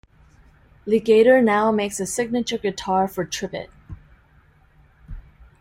[0.87, 3.69] Legator now makes a signature guitar for Tribbett.